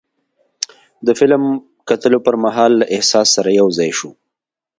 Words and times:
د 1.05 1.07
فلم 1.19 1.43
کتلو 1.89 2.17
پر 2.25 2.35
مهال 2.43 2.71
له 2.79 2.85
احساس 2.95 3.27
سره 3.35 3.49
یو 3.59 3.67
ځای 3.77 3.89
شو. 3.97 4.09